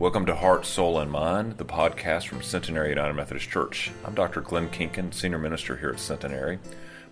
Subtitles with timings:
[0.00, 3.90] Welcome to Heart, Soul, and Mind, the podcast from Centenary United Methodist Church.
[4.02, 4.40] I'm Dr.
[4.40, 6.58] Glenn Kinkin, Senior Minister here at Centenary.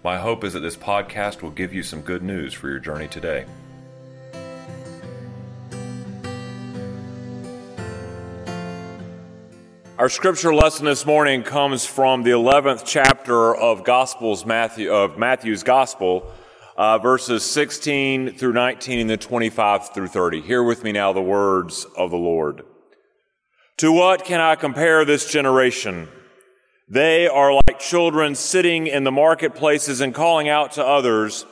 [0.03, 3.06] My hope is that this podcast will give you some good news for your journey
[3.06, 3.45] today.
[9.98, 15.62] Our scripture lesson this morning comes from the 11th chapter of Gospels Matthew, of Matthew's
[15.62, 16.32] Gospel,
[16.79, 20.41] uh, verses 16 through 19 and then 25 through 30.
[20.41, 22.64] Hear with me now the words of the Lord.
[23.79, 26.09] To what can I compare this generation?
[26.89, 31.46] They are like children sitting in the marketplaces and calling out to others,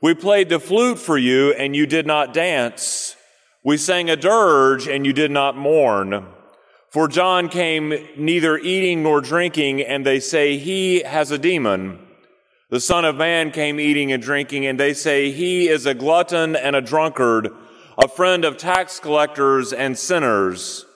[0.00, 3.16] We played the flute for you and you did not dance.
[3.64, 6.26] We sang a dirge and you did not mourn.
[6.90, 11.98] For John came neither eating nor drinking, and they say he has a demon.
[12.70, 16.54] The Son of Man came eating and drinking, and they say he is a glutton
[16.54, 17.48] and a drunkard,
[17.98, 20.86] a friend of tax collectors and sinners.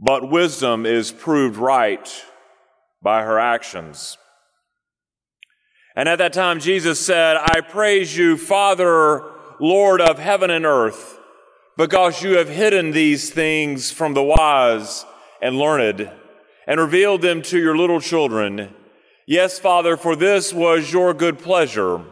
[0.00, 2.08] But wisdom is proved right
[3.02, 4.16] by her actions.
[5.94, 9.22] And at that time, Jesus said, I praise you, Father,
[9.60, 11.18] Lord of heaven and earth,
[11.76, 15.04] because you have hidden these things from the wise
[15.42, 16.10] and learned
[16.66, 18.74] and revealed them to your little children.
[19.26, 22.02] Yes, Father, for this was your good pleasure.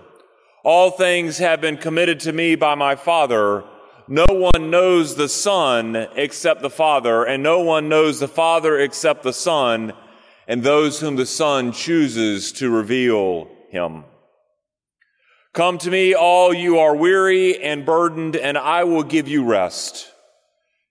[0.63, 3.65] All things have been committed to me by my Father.
[4.11, 9.23] No one knows the Son except the Father, and no one knows the Father except
[9.23, 9.93] the Son,
[10.47, 14.05] and those whom the Son chooses to reveal him.
[15.53, 20.11] Come to me, all you are weary and burdened, and I will give you rest.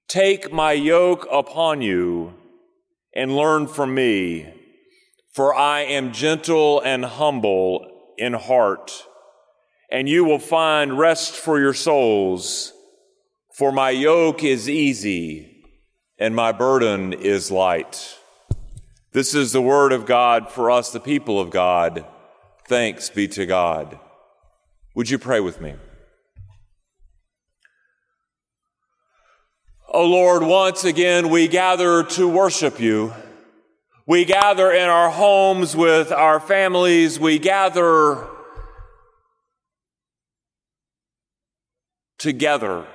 [0.07, 2.35] Take my yoke upon you
[3.15, 4.47] and learn from me,
[5.33, 9.07] for I am gentle and humble in heart,
[9.89, 12.73] and you will find rest for your souls.
[13.57, 15.65] For my yoke is easy
[16.19, 18.15] and my burden is light.
[19.13, 22.05] This is the word of God for us, the people of God.
[22.67, 23.97] Thanks be to God.
[24.93, 25.73] Would you pray with me?
[29.91, 33.11] Oh Lord, once again we gather to worship you.
[34.05, 37.19] We gather in our homes with our families.
[37.19, 38.23] We gather
[42.19, 42.85] together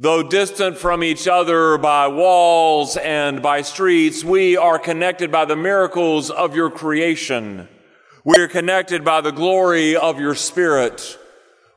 [0.00, 5.56] Though distant from each other by walls and by streets, we are connected by the
[5.56, 7.68] miracles of your creation.
[8.24, 11.18] We are connected by the glory of your spirit.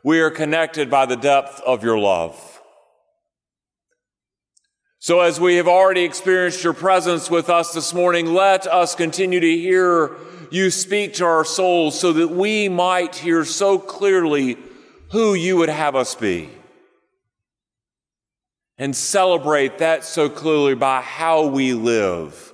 [0.03, 2.61] We are connected by the depth of your love.
[4.99, 9.39] So as we have already experienced your presence with us this morning, let us continue
[9.39, 10.15] to hear
[10.51, 14.59] you speak to our souls so that we might hear so clearly
[15.09, 16.51] who you would have us be
[18.81, 22.51] and celebrate that so clearly by how we live,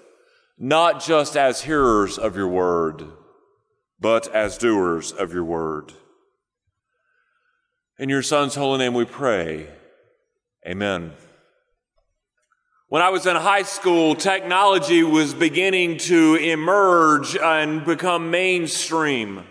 [0.60, 3.06] not just as hearers of your word,
[3.98, 5.94] but as doers of your word.
[7.98, 9.70] In your Son's holy name we pray.
[10.68, 11.14] Amen.
[12.90, 19.46] When I was in high school, technology was beginning to emerge and become mainstream.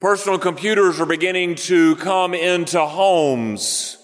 [0.00, 3.98] Personal computers were beginning to come into homes.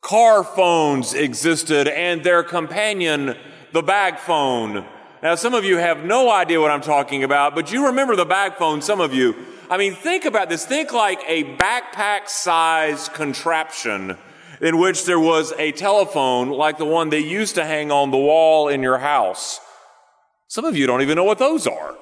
[0.00, 3.36] Car phones existed and their companion,
[3.72, 4.86] the bag phone.
[5.22, 8.24] Now, some of you have no idea what I'm talking about, but you remember the
[8.24, 9.34] bag phone, some of you.
[9.68, 10.64] I mean, think about this.
[10.64, 14.16] Think like a backpack size contraption
[14.60, 18.16] in which there was a telephone like the one they used to hang on the
[18.16, 19.60] wall in your house.
[20.46, 21.96] Some of you don't even know what those are.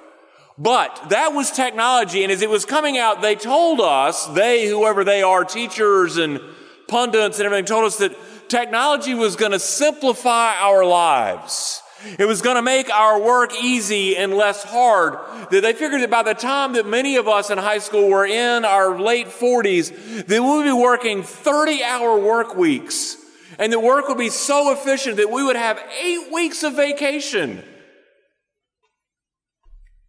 [0.59, 5.05] But that was technology, and as it was coming out, they told us, they, whoever
[5.05, 6.41] they are, teachers and
[6.89, 8.17] pundits and everything told us that
[8.49, 11.83] technology was going to simplify our lives.
[12.19, 15.15] It was going to make our work easy and less hard.
[15.51, 18.27] That they figured that by the time that many of us in high school were
[18.27, 23.17] in our late 40s, that we would be working 30 hour work weeks.
[23.59, 27.65] And the work would be so efficient that we would have eight weeks of vacation.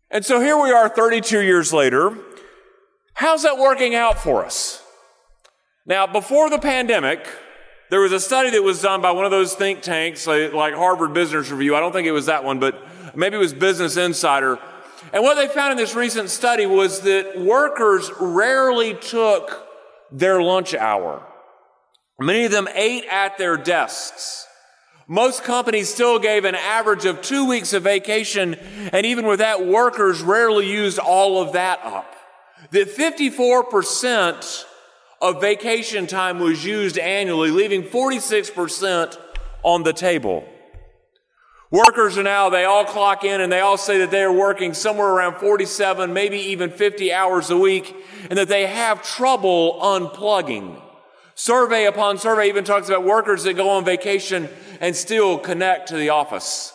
[0.09, 2.17] And so here we are 32 years later.
[3.13, 4.83] How's that working out for us?
[5.87, 7.25] Now, before the pandemic,
[7.89, 11.13] there was a study that was done by one of those think tanks, like Harvard
[11.13, 11.77] Business Review.
[11.77, 12.85] I don't think it was that one, but
[13.15, 14.59] maybe it was Business Insider.
[15.13, 19.65] And what they found in this recent study was that workers rarely took
[20.11, 21.25] their lunch hour.
[22.19, 24.45] Many of them ate at their desks.
[25.07, 28.55] Most companies still gave an average of two weeks of vacation,
[28.91, 32.13] and even with that, workers rarely used all of that up.
[32.71, 34.65] That 54%
[35.21, 39.17] of vacation time was used annually, leaving 46%
[39.63, 40.47] on the table.
[41.69, 44.73] Workers are now, they all clock in and they all say that they are working
[44.73, 47.93] somewhere around 47, maybe even 50 hours a week,
[48.29, 50.81] and that they have trouble unplugging.
[51.35, 54.47] Survey upon survey even talks about workers that go on vacation
[54.79, 56.73] and still connect to the office.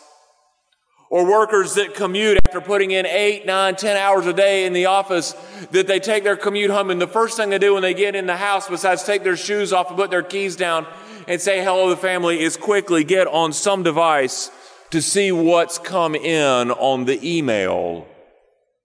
[1.13, 4.87] Or workers that commute after putting in eight, nine, ten hours a day in the
[4.87, 5.33] office,
[5.69, 8.15] that they take their commute home and the first thing they do when they get
[8.15, 10.87] in the house, besides take their shoes off and put their keys down
[11.27, 14.49] and say hello to the family, is quickly get on some device
[14.89, 18.07] to see what's come in on the email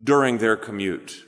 [0.04, 1.24] during their commute.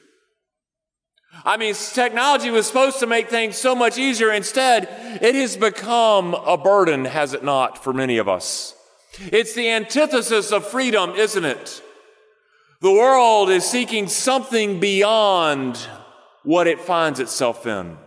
[1.46, 4.30] I mean, technology was supposed to make things so much easier.
[4.30, 4.86] Instead,
[5.22, 8.74] it has become a burden, has it not, for many of us?
[9.18, 11.82] It's the antithesis of freedom, isn't it?
[12.80, 15.76] The world is seeking something beyond
[16.44, 17.98] what it finds itself in.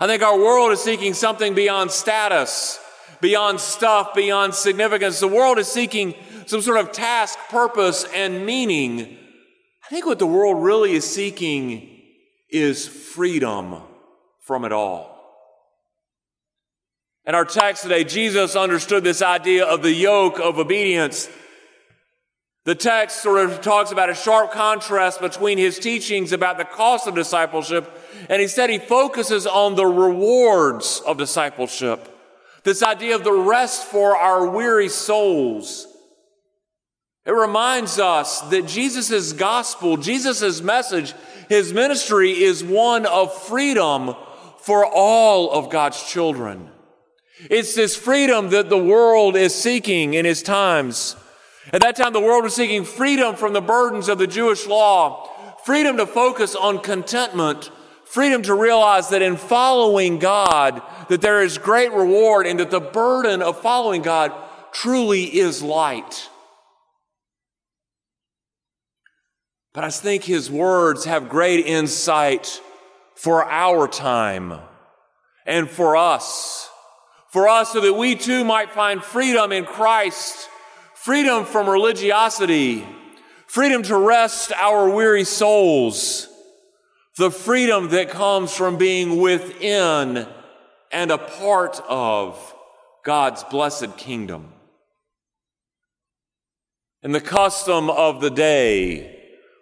[0.00, 2.80] I think our world is seeking something beyond status,
[3.20, 5.20] beyond stuff, beyond significance.
[5.20, 6.14] The world is seeking
[6.46, 9.18] some sort of task, purpose, and meaning.
[9.84, 12.00] I think what the world really is seeking
[12.50, 13.82] is freedom
[14.40, 15.13] from it all.
[17.26, 21.28] In our text today, Jesus understood this idea of the yoke of obedience.
[22.64, 27.06] The text sort of talks about a sharp contrast between his teachings about the cost
[27.06, 27.90] of discipleship,
[28.28, 32.10] and instead he focuses on the rewards of discipleship.
[32.62, 35.86] This idea of the rest for our weary souls.
[37.24, 41.14] It reminds us that Jesus' gospel, Jesus' message,
[41.48, 44.14] his ministry is one of freedom
[44.58, 46.70] for all of God's children.
[47.50, 51.16] It's this freedom that the world is seeking in his times.
[51.72, 55.28] At that time, the world was seeking freedom from the burdens of the Jewish law,
[55.64, 57.70] freedom to focus on contentment,
[58.04, 62.80] freedom to realize that in following God, that there is great reward and that the
[62.80, 64.32] burden of following God
[64.72, 66.28] truly is light.
[69.72, 72.60] But I think his words have great insight
[73.16, 74.60] for our time
[75.44, 76.63] and for us.
[77.34, 80.48] For us, so that we too might find freedom in Christ,
[80.94, 82.86] freedom from religiosity,
[83.48, 86.28] freedom to rest our weary souls,
[87.16, 90.28] the freedom that comes from being within
[90.92, 92.54] and a part of
[93.02, 94.52] God's blessed kingdom.
[97.02, 99.13] And the custom of the day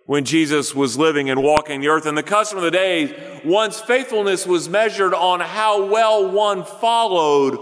[0.07, 2.07] when Jesus was living and walking the earth.
[2.07, 7.59] And the custom of the day, one's faithfulness was measured on how well one followed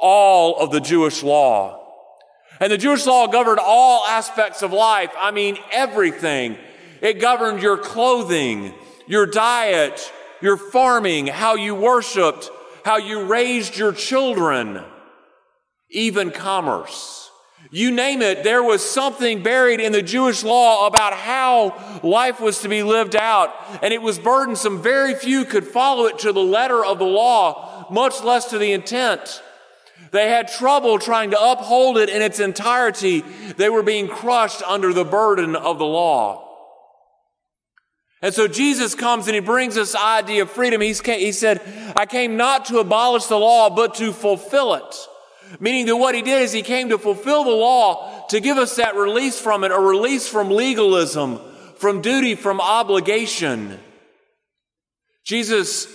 [0.00, 1.78] all of the Jewish law.
[2.60, 5.10] And the Jewish law governed all aspects of life.
[5.18, 6.56] I mean, everything.
[7.00, 8.72] It governed your clothing,
[9.06, 12.50] your diet, your farming, how you worshiped,
[12.84, 14.82] how you raised your children,
[15.90, 17.21] even commerce.
[17.70, 22.60] You name it, there was something buried in the Jewish law about how life was
[22.60, 24.82] to be lived out, and it was burdensome.
[24.82, 28.72] Very few could follow it to the letter of the law, much less to the
[28.72, 29.42] intent.
[30.10, 33.22] They had trouble trying to uphold it in its entirety.
[33.56, 36.50] They were being crushed under the burden of the law.
[38.20, 40.80] And so Jesus comes and he brings this idea of freedom.
[40.80, 41.60] He's, he said,
[41.96, 44.94] I came not to abolish the law, but to fulfill it.
[45.60, 48.76] Meaning that what he did is he came to fulfill the law to give us
[48.76, 51.40] that release from it, a release from legalism,
[51.76, 53.78] from duty, from obligation.
[55.24, 55.86] Jesus,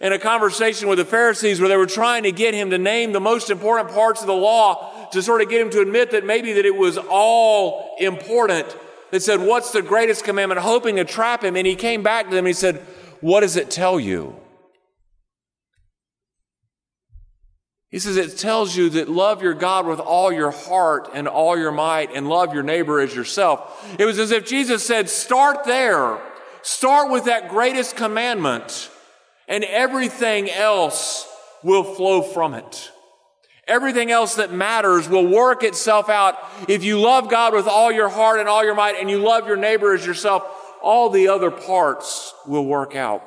[0.00, 3.12] in a conversation with the Pharisees where they were trying to get him to name
[3.12, 6.24] the most important parts of the law, to sort of get him to admit that
[6.24, 8.76] maybe that it was all important,
[9.10, 10.60] they said, What's the greatest commandment?
[10.60, 11.54] hoping to trap him.
[11.54, 12.76] And he came back to them and he said,
[13.20, 14.34] What does it tell you?
[17.92, 21.58] He says it tells you that love your God with all your heart and all
[21.58, 23.86] your might and love your neighbor as yourself.
[23.98, 26.18] It was as if Jesus said, start there.
[26.62, 28.90] Start with that greatest commandment
[29.46, 31.28] and everything else
[31.62, 32.90] will flow from it.
[33.68, 36.36] Everything else that matters will work itself out.
[36.68, 39.46] If you love God with all your heart and all your might and you love
[39.46, 40.44] your neighbor as yourself,
[40.82, 43.22] all the other parts will work out.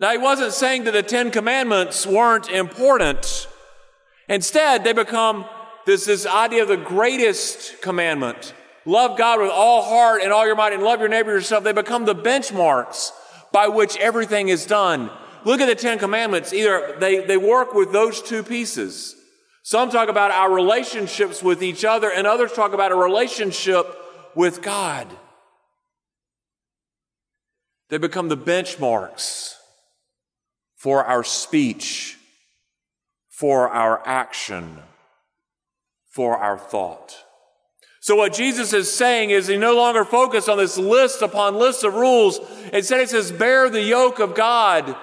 [0.00, 3.48] Now, he wasn't saying that the Ten Commandments weren't important.
[4.28, 5.44] Instead, they become
[5.86, 8.54] this, this idea of the greatest commandment.
[8.84, 11.64] Love God with all heart and all your might and love your neighbor yourself.
[11.64, 13.10] They become the benchmarks
[13.52, 15.10] by which everything is done.
[15.44, 16.52] Look at the Ten Commandments.
[16.52, 19.16] Either they, they work with those two pieces.
[19.62, 23.86] Some talk about our relationships with each other and others talk about a relationship
[24.34, 25.08] with God.
[27.88, 29.57] They become the benchmarks
[30.78, 32.16] for our speech,
[33.28, 34.78] for our action,
[36.10, 37.14] for our thought.
[38.00, 41.84] So what Jesus is saying is he no longer focused on this list upon list
[41.84, 42.40] of rules.
[42.72, 44.96] Instead, he says, bear the yoke of God,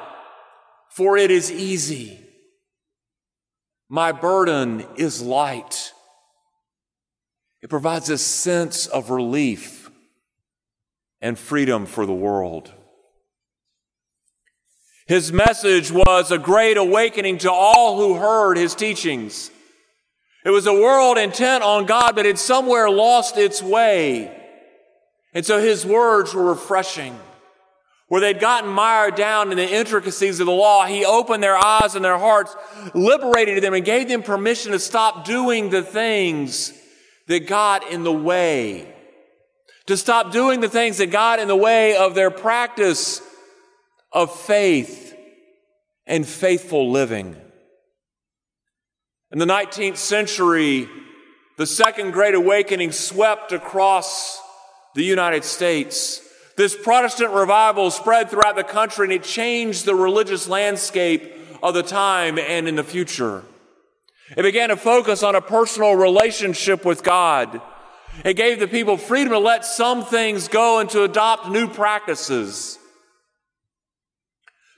[0.90, 2.20] for it is easy.
[3.90, 5.92] My burden is light.
[7.62, 9.92] It provides a sense of relief
[11.22, 12.72] and freedom for the world.
[15.08, 19.52] His message was a great awakening to all who heard his teachings.
[20.44, 24.36] It was a world intent on God, but had somewhere lost its way.
[25.34, 27.20] And so his words were refreshing.
[28.08, 31.96] Where they'd gotten mired down in the intricacies of the law, he opened their eyes
[31.96, 32.56] and their hearts,
[32.94, 36.72] liberated them, and gave them permission to stop doing the things
[37.28, 38.92] that got in the way.
[39.88, 43.22] To stop doing the things that got in the way of their practice
[44.16, 45.14] of faith
[46.08, 47.36] and faithful living.
[49.32, 50.88] In the 19th century,
[51.58, 54.42] the Second Great Awakening swept across
[54.96, 56.22] the United States.
[56.56, 61.84] This Protestant revival spread throughout the country and it changed the religious landscape of the
[61.84, 63.44] time and in the future.
[64.38, 67.62] It began to focus on a personal relationship with God.
[68.24, 72.80] It gave the people freedom to let some things go and to adopt new practices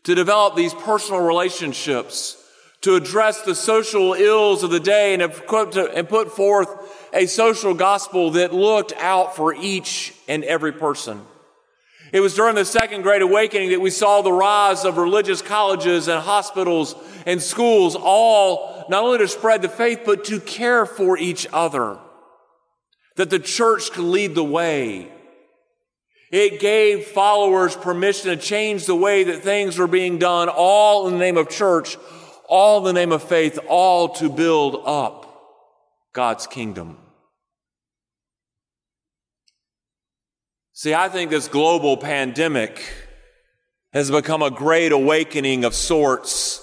[0.07, 2.41] to develop these personal relationships,
[2.79, 6.69] to address the social ills of the day and, and put forth
[7.13, 11.21] a social gospel that looked out for each and every person.
[12.13, 16.07] It was during the Second Great Awakening that we saw the rise of religious colleges
[16.07, 16.95] and hospitals
[17.25, 21.99] and schools, all not only to spread the faith, but to care for each other.
[23.17, 25.11] That the church could lead the way
[26.31, 31.13] it gave followers permission to change the way that things were being done, all in
[31.13, 31.97] the name of church,
[32.49, 35.23] all in the name of faith, all to build up
[36.13, 36.97] God's kingdom.
[40.73, 42.83] See, I think this global pandemic
[43.93, 46.61] has become a great awakening of sorts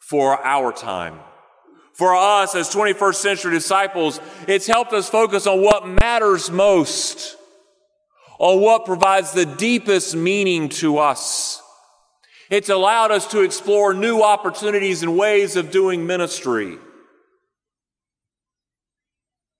[0.00, 1.20] for our time.
[1.92, 4.18] For us as 21st century disciples,
[4.48, 7.36] it's helped us focus on what matters most
[8.38, 11.62] on what provides the deepest meaning to us.
[12.50, 16.78] It's allowed us to explore new opportunities and ways of doing ministry.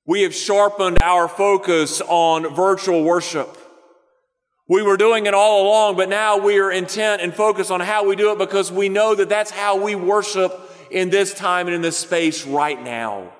[0.07, 3.57] We have sharpened our focus on virtual worship.
[4.69, 8.07] We were doing it all along, but now we are intent and focused on how
[8.07, 10.52] we do it because we know that that's how we worship
[10.90, 13.33] in this time and in this space right now.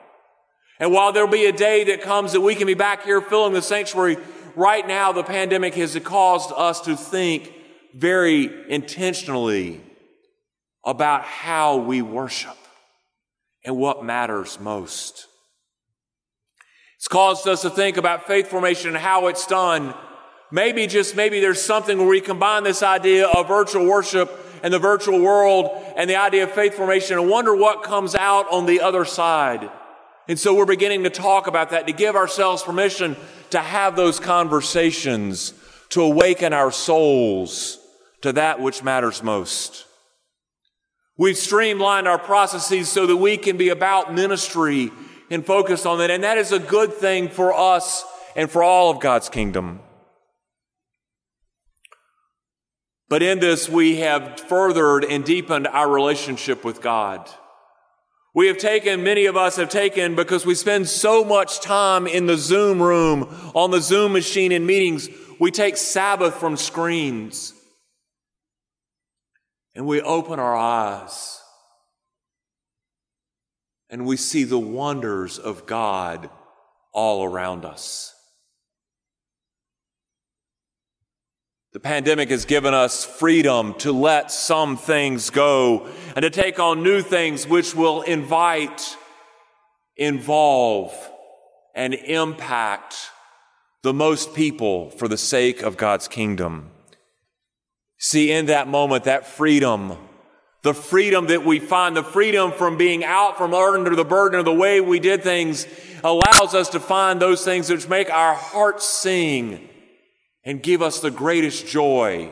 [0.81, 3.53] And while there'll be a day that comes that we can be back here filling
[3.53, 4.17] the sanctuary
[4.57, 7.53] right now the pandemic has caused us to think
[7.95, 9.81] very intentionally
[10.85, 12.57] about how we worship
[13.65, 15.27] and what matters most.
[16.97, 19.95] It's caused us to think about faith formation and how it's done.
[20.51, 24.31] Maybe just maybe there's something where we combine this idea of virtual worship
[24.63, 28.51] and the virtual world and the idea of faith formation and wonder what comes out
[28.51, 29.71] on the other side.
[30.29, 33.17] And so we're beginning to talk about that, to give ourselves permission
[33.51, 35.53] to have those conversations,
[35.91, 37.79] to awaken our souls
[38.23, 39.87] to that which matters most.
[41.17, 44.91] We've streamlined our processes so that we can be about ministry
[45.31, 46.11] and focused on that.
[46.11, 48.05] And that is a good thing for us
[48.35, 49.81] and for all of God's kingdom.
[53.09, 57.31] But in this, we have furthered and deepened our relationship with God.
[58.35, 62.27] We have taken, many of us have taken, because we spend so much time in
[62.27, 63.23] the Zoom room,
[63.55, 67.55] on the Zoom machine in meetings, we take Sabbath from screens.
[69.77, 71.41] And we open our eyes.
[73.89, 76.29] And we see the wonders of God
[76.93, 78.15] all around us.
[81.75, 86.85] The pandemic has given us freedom to let some things go and to take on
[86.85, 88.97] new things which will invite,
[89.97, 90.95] involve,
[91.75, 92.95] and impact
[93.83, 96.71] the most people for the sake of God's kingdom.
[97.99, 99.99] See, in that moment, that freedom,
[100.63, 104.45] the freedom that we find, the freedom from being out from under the burden of
[104.45, 105.67] the way we did things
[106.05, 109.71] allows us to find those things which make our hearts sing
[110.45, 112.31] and give us the greatest joy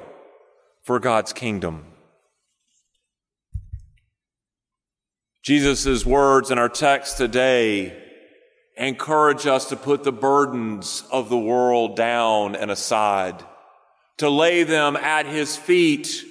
[0.82, 1.86] for God's kingdom.
[5.42, 7.98] Jesus' words in our text today
[8.76, 13.42] encourage us to put the burdens of the world down and aside,
[14.18, 16.24] to lay them at His feet,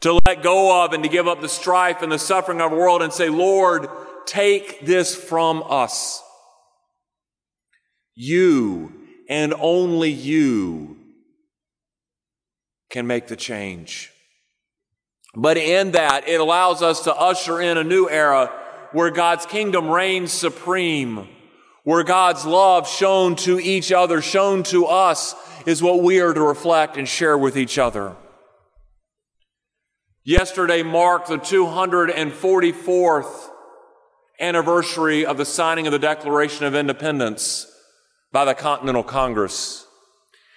[0.00, 2.78] to let go of and to give up the strife and the suffering of our
[2.78, 3.88] world and say, Lord,
[4.26, 6.22] take this from us.
[8.14, 9.01] You
[9.32, 10.98] and only you
[12.90, 14.12] can make the change.
[15.34, 18.52] But in that, it allows us to usher in a new era
[18.92, 21.26] where God's kingdom reigns supreme,
[21.82, 25.34] where God's love shown to each other, shown to us,
[25.64, 28.14] is what we are to reflect and share with each other.
[30.24, 33.48] Yesterday marked the 244th
[34.38, 37.71] anniversary of the signing of the Declaration of Independence
[38.32, 39.86] by the Continental Congress.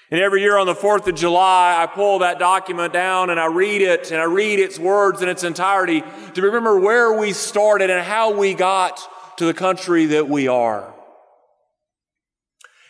[0.09, 3.47] And every year on the 4th of July, I pull that document down and I
[3.47, 6.03] read it and I read its words in its entirety
[6.35, 8.99] to remember where we started and how we got
[9.37, 10.93] to the country that we are.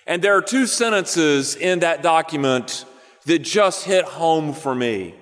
[0.06, 2.86] And there are two sentences in that document
[3.26, 5.16] that just hit home for me.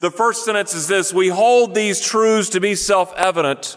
[0.00, 3.76] The first sentence is this, we hold these truths to be self-evident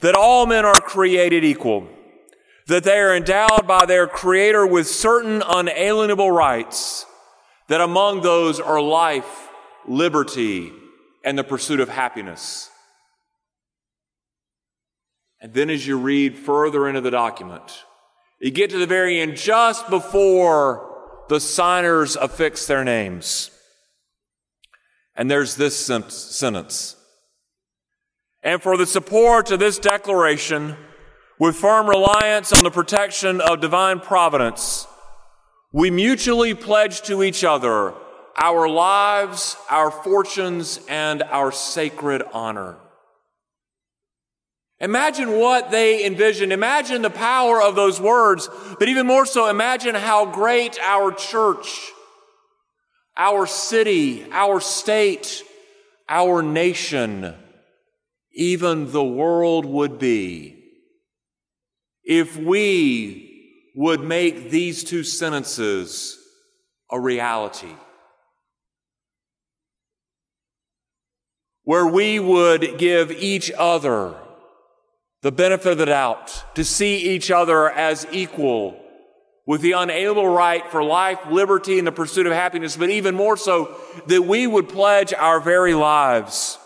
[0.00, 1.88] that all men are created equal
[2.66, 7.04] that they are endowed by their Creator with certain unalienable rights,
[7.68, 9.48] that among those are life,
[9.86, 10.72] liberty,
[11.24, 12.70] and the pursuit of happiness.
[15.40, 17.84] And then as you read further into the document,
[18.40, 20.90] you get to the very end just before
[21.28, 23.50] the signers affix their names.
[25.14, 26.96] And there's this sentence.
[28.42, 30.76] And for the support of this declaration,
[31.38, 34.86] with firm reliance on the protection of divine providence,
[35.72, 37.94] we mutually pledge to each other
[38.36, 42.76] our lives, our fortunes, and our sacred honor.
[44.80, 46.52] Imagine what they envisioned.
[46.52, 48.48] Imagine the power of those words,
[48.78, 51.92] but even more so, imagine how great our church,
[53.16, 55.44] our city, our state,
[56.08, 57.34] our nation,
[58.32, 60.63] even the world would be
[62.04, 66.18] if we would make these two sentences
[66.90, 67.74] a reality.
[71.64, 74.14] Where we would give each other
[75.24, 78.78] the benefit of the doubt, to see each other as equal
[79.46, 83.34] with the unalienable right for life, liberty, and the pursuit of happiness, but even more
[83.34, 83.74] so,
[84.06, 86.58] that we would pledge our very lives,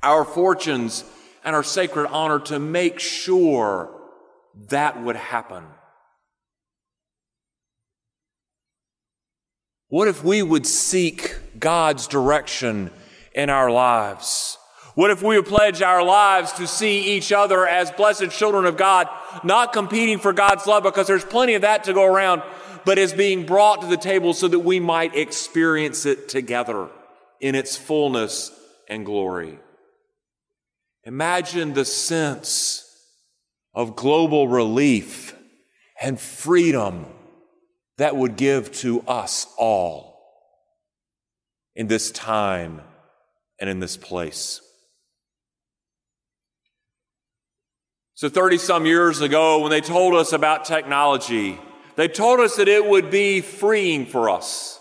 [0.00, 1.02] our fortunes,
[1.44, 3.95] and our sacred honor to make sure
[4.68, 5.64] that would happen?
[9.88, 12.90] What if we would seek God's direction
[13.34, 14.58] in our lives?
[14.94, 18.76] What if we would pledge our lives to see each other as blessed children of
[18.76, 19.08] God,
[19.44, 22.42] not competing for God's love because there's plenty of that to go around,
[22.84, 26.88] but as being brought to the table so that we might experience it together
[27.40, 28.50] in its fullness
[28.88, 29.58] and glory?
[31.04, 32.85] Imagine the sense
[33.76, 35.36] of global relief
[36.00, 37.06] and freedom
[37.98, 40.18] that would give to us all
[41.74, 42.80] in this time
[43.60, 44.62] and in this place.
[48.14, 51.60] So 30 some years ago, when they told us about technology,
[51.96, 54.75] they told us that it would be freeing for us.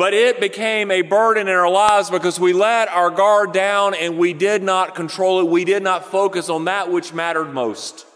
[0.00, 4.16] But it became a burden in our lives because we let our guard down and
[4.16, 5.48] we did not control it.
[5.48, 8.06] We did not focus on that which mattered most.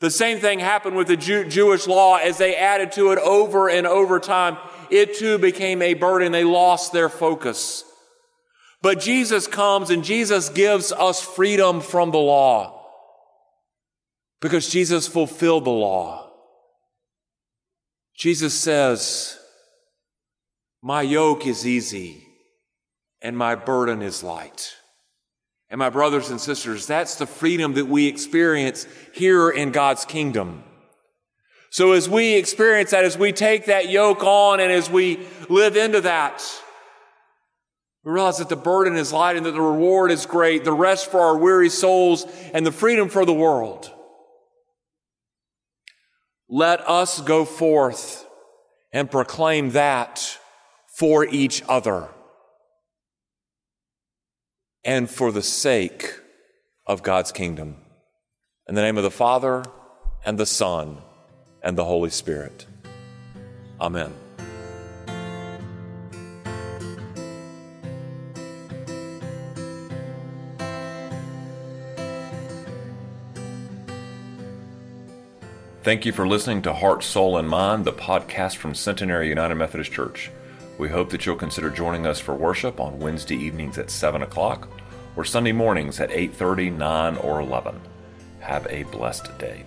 [0.00, 3.70] The same thing happened with the Jew- Jewish law as they added to it over
[3.70, 4.58] and over time.
[4.90, 6.32] It too became a burden.
[6.32, 7.82] They lost their focus.
[8.82, 12.84] But Jesus comes and Jesus gives us freedom from the law
[14.42, 16.30] because Jesus fulfilled the law.
[18.14, 19.38] Jesus says,
[20.84, 22.26] my yoke is easy
[23.22, 24.74] and my burden is light.
[25.70, 30.62] And my brothers and sisters, that's the freedom that we experience here in God's kingdom.
[31.70, 35.74] So as we experience that, as we take that yoke on and as we live
[35.78, 36.44] into that,
[38.04, 41.10] we realize that the burden is light and that the reward is great, the rest
[41.10, 43.90] for our weary souls and the freedom for the world.
[46.46, 48.26] Let us go forth
[48.92, 50.38] and proclaim that
[50.94, 52.08] for each other
[54.84, 56.20] and for the sake
[56.86, 57.76] of God's kingdom.
[58.68, 59.64] In the name of the Father
[60.24, 60.98] and the Son
[61.62, 62.66] and the Holy Spirit.
[63.80, 64.12] Amen.
[75.82, 79.92] Thank you for listening to Heart, Soul, and Mind, the podcast from Centenary United Methodist
[79.92, 80.30] Church.
[80.76, 84.68] We hope that you'll consider joining us for worship on Wednesday evenings at 7 o'clock
[85.16, 87.80] or Sunday mornings at 8:30, 9, or 11.
[88.40, 89.64] Have a blessed day.